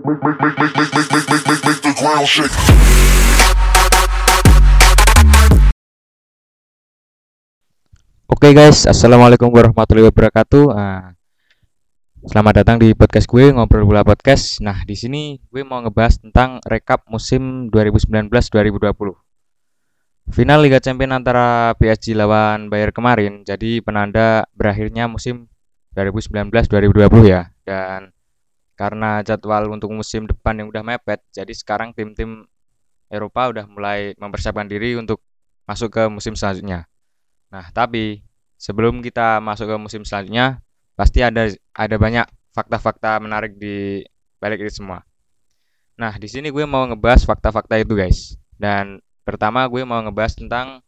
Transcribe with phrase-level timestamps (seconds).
[0.00, 0.16] Oke
[8.56, 10.72] guys, assalamualaikum warahmatullahi wabarakatuh.
[10.72, 11.12] Nah,
[12.24, 14.64] selamat datang di podcast gue ngobrol bola podcast.
[14.64, 19.12] Nah, di sini gue mau ngebahas tentang rekap musim 2019-2020.
[20.32, 25.52] Final Liga Champions antara PSG lawan Bayern kemarin jadi penanda berakhirnya musim
[25.92, 26.88] 2019-2020
[27.28, 27.52] ya.
[27.68, 28.16] Dan
[28.80, 32.48] karena jadwal untuk musim depan yang udah mepet, jadi sekarang tim-tim
[33.12, 35.20] Eropa udah mulai mempersiapkan diri untuk
[35.68, 36.88] masuk ke musim selanjutnya.
[37.52, 38.24] Nah, tapi
[38.56, 40.64] sebelum kita masuk ke musim selanjutnya,
[40.96, 42.24] pasti ada ada banyak
[42.56, 44.00] fakta-fakta menarik di
[44.40, 45.04] balik itu semua.
[46.00, 48.40] Nah, di sini gue mau ngebahas fakta-fakta itu, guys.
[48.56, 50.80] Dan pertama gue mau ngebahas tentang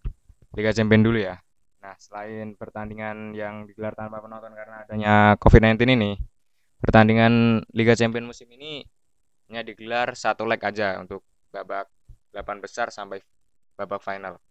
[0.57, 1.37] Liga Champions dulu ya.
[1.85, 6.17] Nah, selain pertandingan yang digelar tanpa penonton karena adanya COVID-19 ini,
[6.83, 8.83] pertandingan Liga Champions musim ini
[9.49, 11.23] hanya digelar satu leg aja untuk
[11.55, 11.87] babak
[12.35, 13.23] 8 besar sampai
[13.79, 14.43] babak final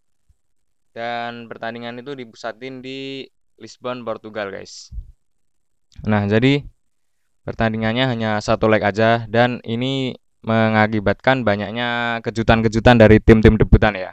[0.92, 3.24] dan pertandingan itu dipusatin di
[3.56, 4.92] Lisbon, Portugal, guys.
[6.04, 6.66] Nah, jadi
[7.48, 14.12] pertandingannya hanya satu leg aja dan ini mengakibatkan banyaknya kejutan-kejutan dari tim-tim debutan ya.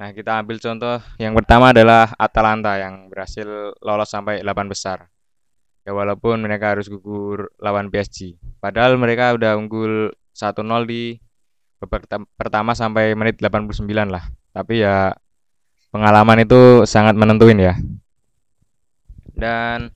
[0.00, 5.11] Nah, kita ambil contoh yang pertama adalah Atalanta yang berhasil lolos sampai 8 besar.
[5.82, 8.38] Ya walaupun mereka harus gugur lawan PSG.
[8.62, 11.18] Padahal mereka udah unggul 1-0 di
[12.38, 14.22] pertama sampai menit 89 lah.
[14.54, 15.10] Tapi ya
[15.90, 17.74] pengalaman itu sangat menentuin ya.
[19.34, 19.90] Dan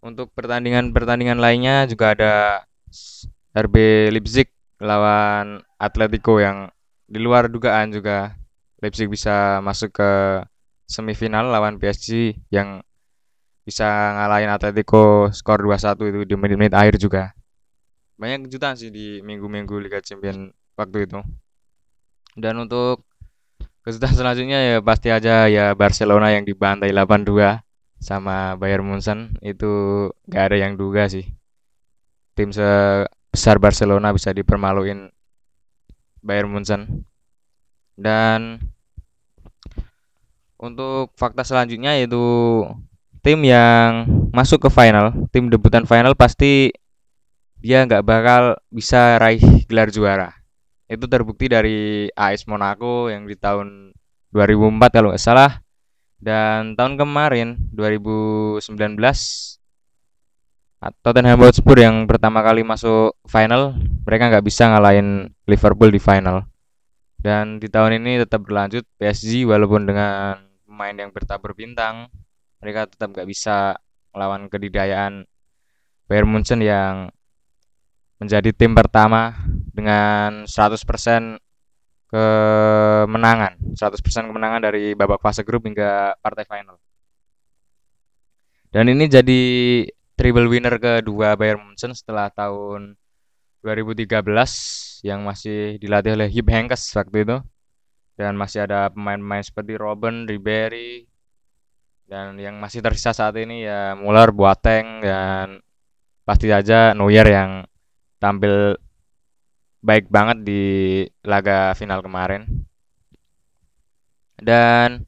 [0.00, 2.34] untuk pertandingan-pertandingan lainnya juga ada
[3.52, 4.48] RB Leipzig
[4.80, 6.72] lawan Atletico yang
[7.04, 8.32] di luar dugaan juga
[8.80, 10.10] Leipzig bisa masuk ke
[10.88, 12.80] semifinal lawan PSG yang
[13.70, 13.86] bisa
[14.18, 17.30] ngalahin Atletico skor 2-1 itu di menit-menit akhir juga.
[18.18, 21.22] Banyak kejutan sih di minggu-minggu Liga Champions waktu itu.
[22.34, 23.06] Dan untuk
[23.80, 27.64] Kejutan selanjutnya ya pasti aja ya Barcelona yang dibantai 8-2
[27.96, 31.24] sama Bayern Munchen itu gak ada yang duga sih.
[32.36, 35.08] Tim sebesar Barcelona bisa dipermaluin
[36.20, 37.08] Bayern Munchen.
[37.96, 38.60] Dan
[40.60, 42.20] untuk fakta selanjutnya yaitu
[43.20, 46.72] tim yang masuk ke final, tim debutan final pasti
[47.60, 50.32] dia nggak bakal bisa raih gelar juara.
[50.90, 53.92] Itu terbukti dari AS Monaco yang di tahun
[54.32, 55.60] 2004 kalau nggak salah.
[56.20, 58.60] Dan tahun kemarin 2019
[61.04, 66.48] Tottenham Hotspur yang pertama kali masuk final mereka nggak bisa ngalahin Liverpool di final.
[67.20, 72.08] Dan di tahun ini tetap berlanjut PSG walaupun dengan pemain yang bertabur bintang
[72.60, 73.74] mereka tetap nggak bisa
[74.12, 75.24] melawan kedidayaan
[76.06, 77.08] Bayern Munchen yang
[78.20, 79.32] menjadi tim pertama
[79.72, 81.40] dengan 100%
[82.10, 86.76] kemenangan, 100% kemenangan dari babak fase grup hingga partai final.
[88.70, 89.42] Dan ini jadi
[90.14, 92.94] triple winner kedua Bayern Munchen setelah tahun
[93.66, 94.20] 2013
[95.02, 97.38] yang masih dilatih oleh Hip Henkes waktu itu.
[98.20, 101.09] Dan masih ada pemain-pemain seperti Robben, Ribery,
[102.10, 105.62] dan yang masih tersisa saat ini ya Muller, Boateng, dan
[106.26, 107.62] pasti aja Neuer yang
[108.18, 108.74] tampil
[109.78, 110.62] baik banget di
[111.22, 112.50] laga final kemarin.
[114.34, 115.06] Dan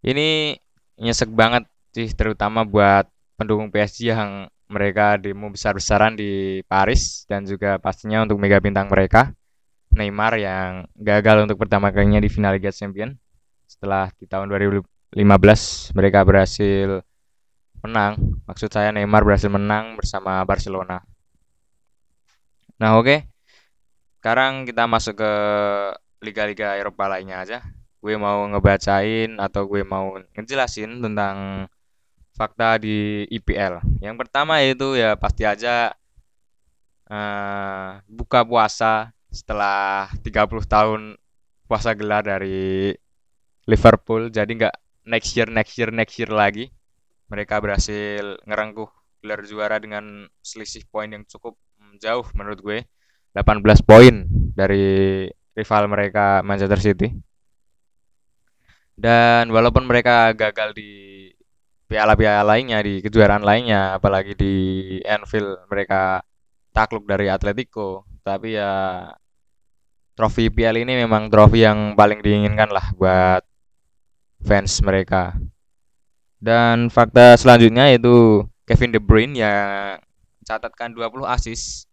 [0.00, 0.56] ini
[0.96, 3.04] nyesek banget sih terutama buat
[3.36, 9.32] pendukung PSG yang mereka demo besar-besaran di Paris dan juga pastinya untuk mega bintang mereka
[9.96, 13.16] Neymar yang gagal untuk pertama kalinya di final Liga Champions
[13.64, 14.52] setelah di tahun
[15.14, 17.04] 2015 mereka berhasil
[17.84, 18.40] menang.
[18.44, 21.00] Maksud saya Neymar berhasil menang bersama Barcelona.
[22.80, 23.06] Nah oke.
[23.06, 23.20] Okay
[24.18, 25.32] sekarang kita masuk ke
[26.20, 27.58] liga-liga Eropa lainnya aja.
[28.02, 31.64] Gue mau ngebacain atau gue mau ngejelasin tentang
[32.34, 35.90] fakta di IPL yang pertama itu ya pasti aja
[37.10, 41.18] uh, buka puasa setelah 30 tahun
[41.66, 42.94] puasa gelar dari
[43.66, 44.30] Liverpool.
[44.30, 44.76] Jadi nggak
[45.08, 46.68] next year next year next year lagi
[47.32, 48.88] mereka berhasil ngerengkuh
[49.24, 52.78] gelar juara dengan selisih poin yang cukup mm, jauh menurut gue
[53.34, 54.24] 18 poin
[54.54, 55.26] dari
[55.58, 57.08] rival mereka Manchester City.
[58.98, 60.90] Dan walaupun mereka gagal di
[61.86, 64.54] piala-piala lainnya, di kejuaraan lainnya, apalagi di
[65.06, 66.22] Anfield mereka
[66.74, 69.06] takluk dari Atletico, tapi ya
[70.18, 73.46] trofi piala ini memang trofi yang paling diinginkan lah buat
[74.42, 75.34] fans mereka.
[76.38, 79.98] Dan fakta selanjutnya yaitu Kevin De Bruyne yang
[80.46, 81.88] catatkan 20 assist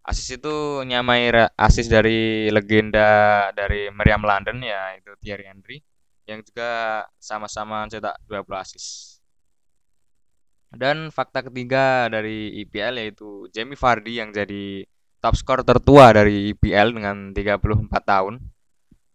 [0.00, 1.28] Asis itu nyamai
[1.60, 5.78] asis dari legenda dari Meriam London ya itu Thierry Henry
[6.24, 9.18] yang juga sama-sama cetak 20 asis.
[10.72, 14.88] Dan fakta ketiga dari IPL yaitu Jamie Vardy yang jadi
[15.20, 17.60] top skor tertua dari IPL dengan 34
[18.00, 18.34] tahun.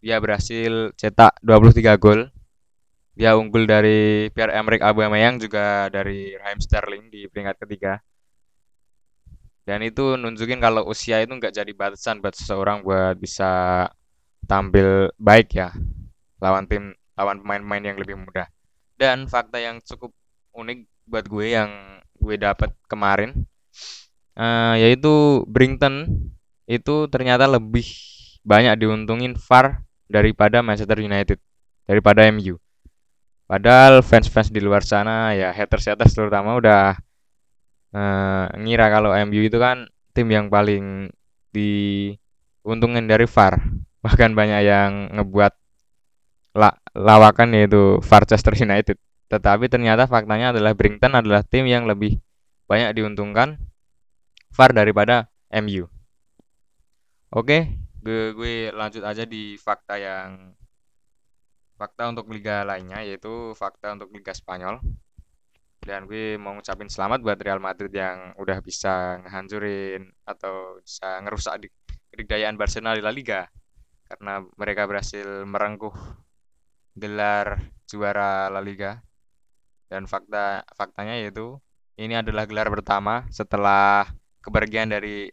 [0.05, 2.29] Dia berhasil cetak 23 gol.
[3.15, 8.03] Dia unggul dari Pierre-Emerick Aubameyang juga dari Raheem Sterling di peringkat ketiga.
[9.65, 13.87] Dan itu nunjukin kalau usia itu nggak jadi batasan buat seseorang buat bisa
[14.45, 15.73] tampil baik ya
[16.37, 18.45] lawan tim lawan pemain-pemain yang lebih muda.
[18.93, 20.13] Dan fakta yang cukup
[20.53, 21.71] unik buat gue yang
[22.21, 23.45] gue dapat kemarin
[24.37, 26.09] uh, yaitu Brington
[26.65, 27.85] itu ternyata lebih
[28.45, 31.39] banyak diuntungin VAR daripada Manchester United
[31.85, 32.57] daripada MU.
[33.45, 36.97] Padahal fans-fans di luar sana ya haters-haters terutama udah
[37.93, 39.85] uh, ngira kalau MU itu kan
[40.17, 41.13] tim yang paling
[41.53, 43.61] diuntungin dari VAR.
[44.05, 45.53] Bahkan banyak yang ngebuat
[46.55, 48.97] la lawakan yaitu Manchester United.
[49.29, 52.17] Tetapi ternyata faktanya adalah Brighton adalah tim yang lebih
[52.65, 53.61] banyak diuntungkan
[54.53, 55.85] VAR daripada MU.
[57.29, 60.55] Oke, gue, gue lanjut aja di fakta yang
[61.75, 64.79] fakta untuk liga lainnya yaitu fakta untuk liga Spanyol.
[65.85, 71.61] Dan gue mau ngucapin selamat buat Real Madrid yang udah bisa ngehancurin atau bisa ngerusak
[71.61, 71.67] di
[72.09, 73.45] kedikdayaan Barcelona di La Liga
[74.09, 75.93] karena mereka berhasil merengkuh
[76.97, 78.97] gelar juara La Liga
[79.85, 81.61] dan fakta faktanya yaitu
[82.01, 84.09] ini adalah gelar pertama setelah
[84.41, 85.29] kepergian dari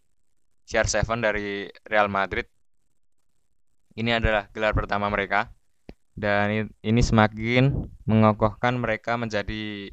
[0.69, 2.45] CR7 dari Real Madrid.
[3.97, 5.49] Ini adalah gelar pertama mereka
[6.13, 9.89] dan ini semakin mengokohkan mereka menjadi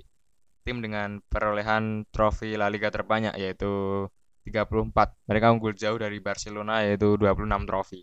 [0.67, 4.05] tim dengan perolehan trofi La Liga terbanyak yaitu
[4.45, 4.91] 34.
[5.29, 8.01] Mereka unggul jauh dari Barcelona yaitu 26 trofi.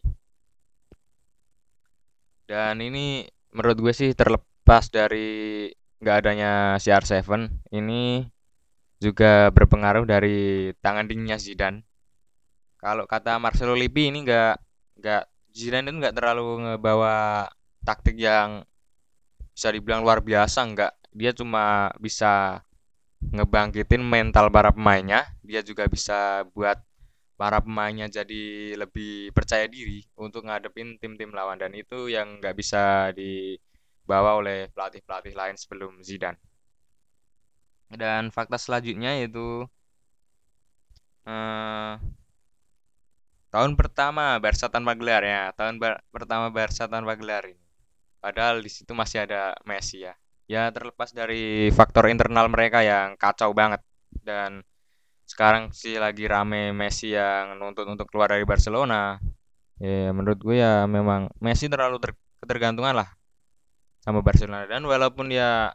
[2.46, 5.66] Dan ini menurut gue sih terlepas dari
[5.98, 8.28] nggak adanya CR7 ini
[9.00, 11.84] juga berpengaruh dari tangan dinginnya Zidane.
[12.80, 14.54] Kalau kata Marcelo Lippi ini nggak
[15.02, 15.22] nggak
[15.52, 17.48] Zidane itu nggak terlalu ngebawa
[17.87, 18.67] taktik yang
[19.55, 22.61] bisa dibilang luar biasa nggak dia cuma bisa
[23.33, 26.77] ngebangkitin mental para pemainnya dia juga bisa buat
[27.38, 33.15] para pemainnya jadi lebih percaya diri untuk ngadepin tim-tim lawan dan itu yang nggak bisa
[33.15, 33.56] di
[34.06, 36.38] dibawa oleh pelatih-pelatih lain sebelum Zidane.
[37.91, 39.67] Dan fakta selanjutnya yaitu
[41.27, 41.99] eh,
[43.50, 45.83] tahun pertama Barca tanpa gelar ya, tahun
[46.15, 47.65] pertama Barca tanpa gelar ini.
[48.26, 50.19] Padahal di situ masih ada Messi ya.
[50.50, 53.78] Ya terlepas dari faktor internal mereka yang kacau banget
[54.26, 54.67] dan
[55.31, 59.23] sekarang sih lagi rame Messi yang nuntut untuk keluar dari Barcelona.
[59.78, 63.14] Ya menurut gue ya memang Messi terlalu ter ketergantungan lah
[64.02, 65.70] sama Barcelona dan walaupun ya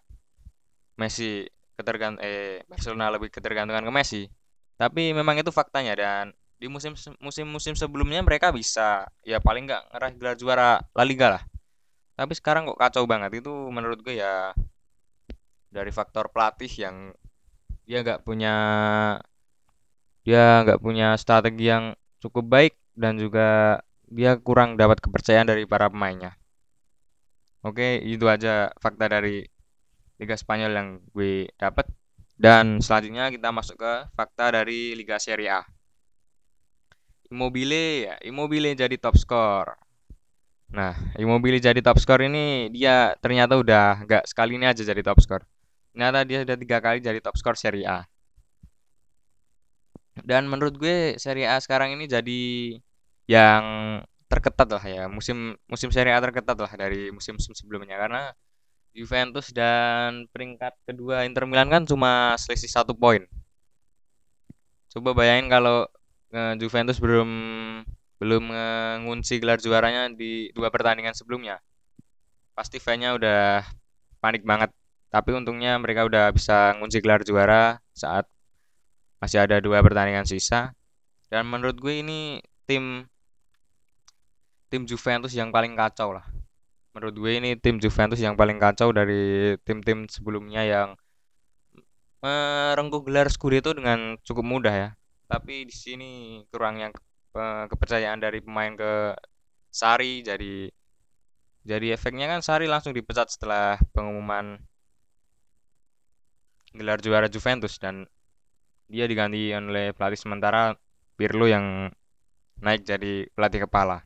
[1.00, 1.48] Messi
[1.80, 4.28] ketergant eh Barcelona lebih ketergantungan ke Messi
[4.76, 9.84] tapi memang itu faktanya dan di musim musim musim sebelumnya mereka bisa ya paling nggak
[9.96, 11.44] ngeraih gelar juara La Liga lah
[12.22, 14.54] tapi sekarang kok kacau banget itu menurut gue ya
[15.74, 17.18] dari faktor pelatih yang
[17.90, 18.56] dia nggak punya
[20.22, 25.90] dia nggak punya strategi yang cukup baik dan juga dia kurang dapat kepercayaan dari para
[25.90, 26.38] pemainnya
[27.62, 29.46] Oke, itu aja fakta dari
[30.18, 31.86] Liga Spanyol yang gue dapat.
[32.34, 35.62] Dan selanjutnya kita masuk ke fakta dari Liga Serie A.
[37.30, 39.78] Immobile ya, Immobile jadi top skor.
[40.72, 45.20] Nah, Immobile jadi top skor ini dia ternyata udah nggak sekali ini aja jadi top
[45.20, 45.44] skor.
[45.92, 48.08] Ternyata dia sudah tiga kali jadi top skor Serie A.
[50.24, 52.42] Dan menurut gue Serie A sekarang ini jadi
[53.28, 53.64] yang
[54.32, 58.32] terketat lah ya musim musim Serie A terketat lah dari musim-musim sebelumnya karena
[58.96, 63.28] Juventus dan peringkat kedua Inter Milan kan cuma selisih satu poin.
[64.92, 65.88] Coba bayangin kalau
[66.36, 67.30] uh, Juventus belum
[68.22, 68.54] belum
[69.02, 71.58] ngunci gelar juaranya di dua pertandingan sebelumnya.
[72.54, 73.66] Pasti fansnya udah
[74.22, 74.70] panik banget.
[75.10, 78.30] Tapi untungnya mereka udah bisa ngunci gelar juara saat
[79.18, 80.78] masih ada dua pertandingan sisa.
[81.34, 83.10] Dan menurut gue ini tim
[84.70, 86.24] tim Juventus yang paling kacau lah.
[86.94, 90.94] Menurut gue ini tim Juventus yang paling kacau dari tim-tim sebelumnya yang
[92.22, 94.90] merengkuh gelar Scudetto dengan cukup mudah ya.
[95.26, 96.10] Tapi di sini
[96.52, 96.94] kurangnya
[97.34, 99.16] kepercayaan dari pemain ke
[99.72, 100.68] Sari jadi
[101.64, 104.60] jadi efeknya kan Sari langsung dipecat setelah pengumuman
[106.76, 108.08] gelar juara Juventus dan
[108.92, 110.76] dia diganti oleh pelatih sementara
[111.16, 111.88] Pirlo yang
[112.60, 114.04] naik jadi pelatih kepala.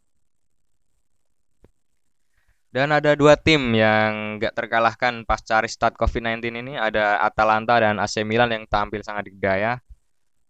[2.76, 8.28] Dan ada dua tim yang gak terkalahkan pasca restart COVID-19 ini, ada Atalanta dan AC
[8.28, 9.80] Milan yang tampil sangat digaya.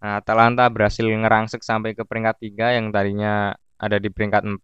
[0.03, 4.61] Nah, Atalanta berhasil ngerangsek sampai ke peringkat 3 yang tadinya ada di peringkat 4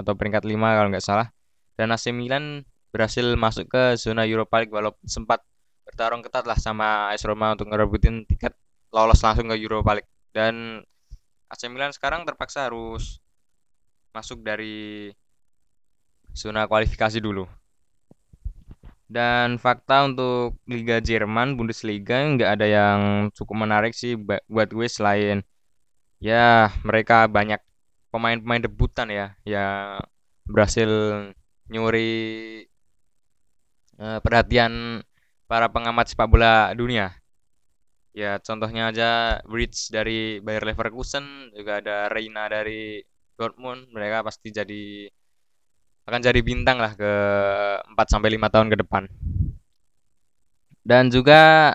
[0.00, 1.28] atau peringkat 5 kalau nggak salah.
[1.76, 5.40] Dan AC Milan berhasil masuk ke zona Europa League walaupun sempat
[5.86, 8.54] bertarung ketat lah sama AS Roma untuk ngerebutin tiket
[8.90, 10.10] lolos langsung ke Europa League.
[10.34, 10.82] Dan
[11.50, 13.18] AC Milan sekarang terpaksa harus
[14.10, 15.10] masuk dari
[16.34, 17.46] zona kualifikasi dulu.
[19.10, 23.00] Dan fakta untuk Liga Jerman Bundesliga nggak ada yang
[23.34, 24.14] cukup menarik sih
[24.46, 25.42] buat gue selain
[26.20, 27.58] ya mereka banyak
[28.12, 29.98] pemain-pemain debutan ya yang
[30.44, 30.90] berhasil
[31.72, 32.12] nyuri
[33.98, 35.00] uh, perhatian
[35.50, 37.14] para pengamat sepak bola dunia.
[38.10, 42.98] Ya contohnya aja Rich dari Bayer Leverkusen, juga ada Reina dari
[43.38, 43.86] Dortmund.
[43.94, 45.06] Mereka pasti jadi
[46.10, 47.12] akan jadi bintang lah ke
[47.86, 49.06] 4 sampai 5 tahun ke depan.
[50.82, 51.70] Dan juga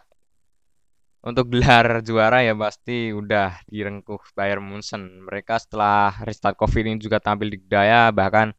[1.23, 5.23] untuk gelar juara ya pasti udah direngkuh Bayern Munchen.
[5.23, 8.51] Mereka setelah restart Covid ini juga tampil di daya bahkan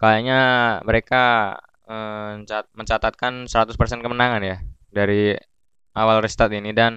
[0.00, 0.40] kayaknya
[0.88, 2.40] mereka eh,
[2.72, 4.56] mencatatkan 100% kemenangan ya
[4.88, 5.36] dari
[5.92, 6.96] awal restart ini dan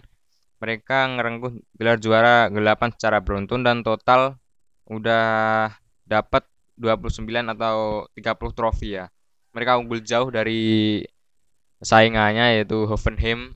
[0.63, 4.39] mereka ngerengkuh gelar juara 8 secara beruntun dan total
[4.87, 5.67] udah
[6.07, 9.05] dapat 29 atau 30 trofi ya.
[9.53, 11.01] Mereka unggul jauh dari
[11.83, 13.53] saingannya yaitu Hoffenheim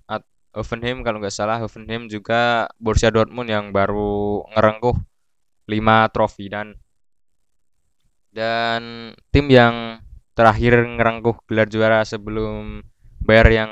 [0.57, 1.61] Hoffenheim kalau nggak salah.
[1.61, 4.97] Hoffenheim juga Borussia Dortmund yang baru ngerengkuh
[5.69, 6.73] 5 trofi dan
[8.33, 10.01] dan tim yang
[10.37, 12.85] terakhir ngerengkuh gelar juara sebelum
[13.25, 13.71] Bayern yang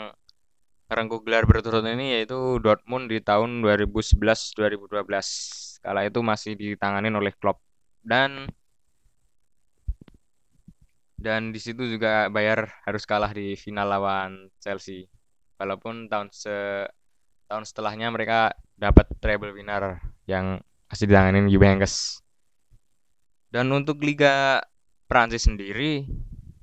[0.90, 7.62] ngerengkuh gelar berturut ini yaitu Dortmund di tahun 2011-2012 kala itu masih ditanganin oleh Klopp.
[8.06, 8.50] Dan
[11.26, 15.10] dan di situ juga Bayar harus kalah di final lawan Chelsea.
[15.58, 16.86] Walaupun tahun se
[17.50, 19.98] tahun setelahnya mereka dapat treble winner
[20.30, 22.22] yang masih ditanganin Juventus
[23.50, 24.62] dan untuk Liga
[25.10, 26.06] Prancis sendiri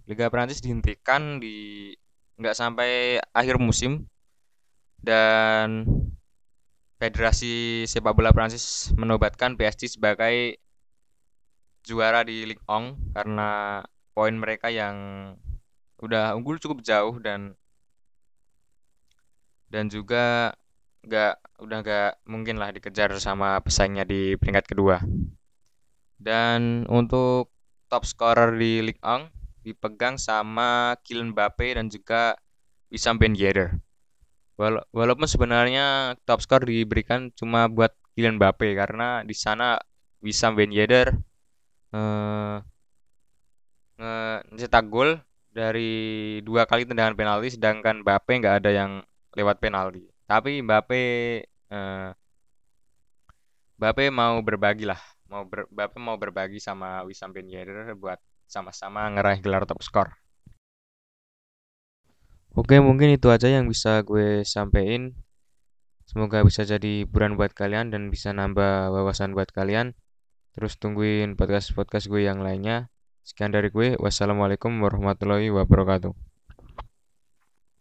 [0.06, 1.88] Liga Prancis dihentikan di
[2.36, 4.04] nggak sampai akhir musim.
[5.02, 5.86] Dan
[6.98, 10.62] Federasi Sepak Bola Prancis menobatkan PSG sebagai
[11.82, 14.96] juara di Ligue 1 karena poin mereka yang
[16.02, 17.54] udah unggul cukup jauh dan
[19.72, 20.52] dan juga
[21.02, 25.00] nggak udah nggak mungkin lah dikejar sama pesaingnya di peringkat kedua.
[26.22, 27.50] Dan untuk
[27.90, 29.26] top scorer di Ligue 1
[29.66, 32.38] dipegang sama Kylian Mbappe dan juga
[32.92, 33.78] Wissam Ben Yedder.
[34.60, 39.80] Wala walaupun sebenarnya top skor diberikan cuma buat Kylian Mbappe karena di sana
[40.22, 41.10] Wissam Ben Yedder
[41.94, 42.56] eh,
[44.52, 45.20] ncetak gol
[45.52, 48.92] dari dua kali tendangan penalti sedangkan Mbappe nggak ada yang
[49.36, 50.08] lewat penalti.
[50.24, 51.02] Tapi Mbappe
[51.46, 52.10] eh,
[53.78, 59.08] Mbappe mau berbagi lah, mau ber, Mbappe mau berbagi sama Wissam Ben Yedder buat sama-sama
[59.12, 60.08] ngeraih gelar top skor.
[62.52, 65.16] Oke, mungkin itu aja yang bisa gue sampein.
[66.04, 69.96] Semoga bisa jadi hiburan buat kalian dan bisa nambah wawasan buat kalian.
[70.52, 72.92] Terus tungguin podcast-podcast gue yang lainnya.
[73.22, 73.94] Sekian dari gue.
[74.02, 76.31] Wassalamualaikum warahmatullahi wabarakatuh.